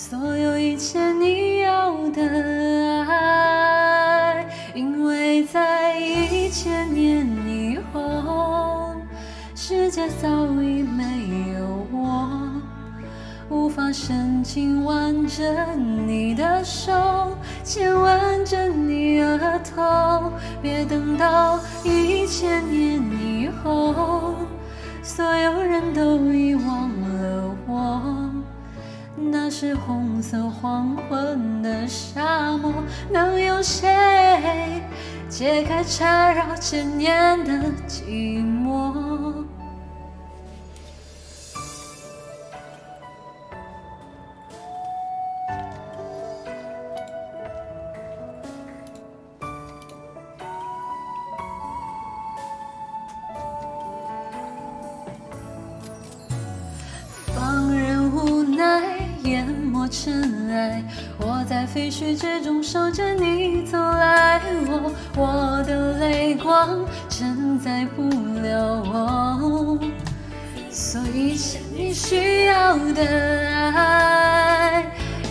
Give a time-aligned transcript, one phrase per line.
[0.00, 2.22] 所有一切你要的
[3.10, 8.94] 爱，因为在一千年以后，
[9.56, 10.28] 世界早
[10.62, 11.02] 已没
[11.58, 12.30] 有我。
[13.48, 20.32] 无法深情挽着你的手，亲吻着你额头。
[20.62, 24.36] 别等到一千年以后，
[25.02, 26.77] 所有人都遗忘。
[29.30, 32.72] 那是红色黄昏的沙漠，
[33.10, 34.82] 能有谁
[35.28, 37.52] 解开缠绕千年的
[37.86, 39.07] 寂寞？
[59.28, 60.82] 淹没尘埃，
[61.18, 68.02] 我在废墟之中守着你走来，我我的泪光承载不
[68.40, 69.78] 了我
[70.70, 73.02] 所以欠你需要的
[73.74, 74.86] 爱，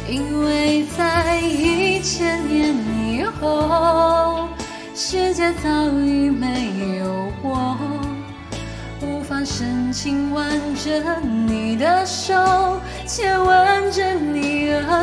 [0.08, 4.48] 因为在一千年以后，
[4.94, 7.78] 世界早已没有我。
[9.00, 12.34] 无法深情挽着你的手，
[13.06, 13.57] 千万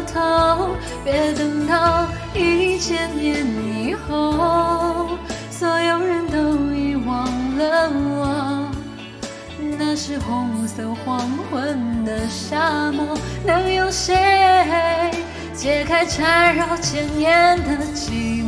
[0.03, 0.75] 头。
[1.05, 5.19] 别等到一千年以后，
[5.51, 6.39] 所有人都
[6.75, 8.71] 遗忘了我。
[9.79, 11.19] 那是红色黄
[11.51, 14.15] 昏的沙漠，能有谁
[15.55, 18.44] 解开缠绕千年的寂寞？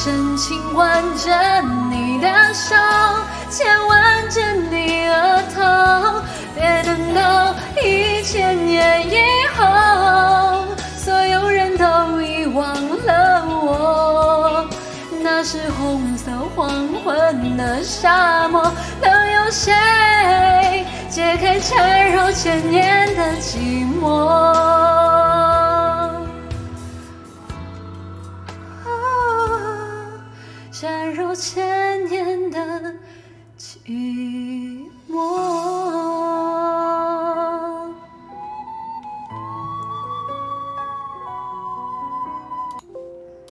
[0.00, 1.60] 深情挽着
[1.90, 2.76] 你的手，
[3.50, 6.22] 牵挽着你额头。
[6.54, 9.18] 别等到一千年以
[9.56, 10.66] 后，
[10.96, 12.72] 所有人都遗忘
[13.06, 14.64] 了我。
[15.20, 16.70] 那是红色黄
[17.04, 18.70] 昏的沙漠，
[19.02, 24.57] 能有谁解开缠绕千年的寂寞？
[31.18, 32.94] 入千年的
[33.58, 35.47] 寂寞。